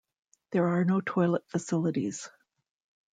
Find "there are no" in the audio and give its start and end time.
0.49-0.99